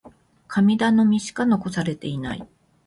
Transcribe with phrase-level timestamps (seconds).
[0.47, 2.47] 神頼みしか残されていない。